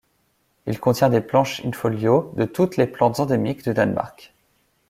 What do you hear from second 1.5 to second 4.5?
in folio de toutes les plantes endémiques du Danemark.